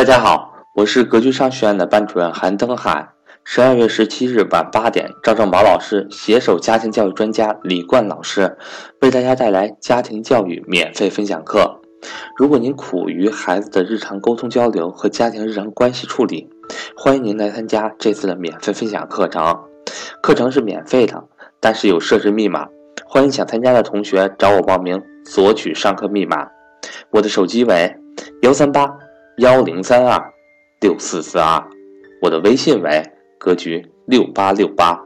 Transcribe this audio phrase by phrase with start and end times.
[0.00, 3.06] 大家好，我是格局商学院的班主任韩登海。
[3.44, 8.56] 十二月十七日晚八点，赵正宝老师携手家庭教育专家李冠老师，
[9.02, 11.82] 为大家带来家庭教育免费分享课。
[12.34, 16.48] 如果您苦于孩子的日常沟通交流和家庭日常关系处理，
[16.96, 19.54] 欢迎您来参加这次的免费分享课程。
[20.22, 21.22] 课程是免费的，
[21.60, 22.66] 但是有设置密码，
[23.04, 26.48] 欢迎想参加的同学找我报名索取上课密码。
[27.10, 27.94] 我的手机为
[28.40, 28.88] 幺三八。
[29.40, 30.34] 幺零三二
[30.82, 31.66] 六四四二，
[32.20, 33.02] 我的微信为
[33.38, 35.00] 格局六八六八。